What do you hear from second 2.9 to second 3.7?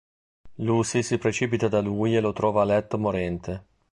morente.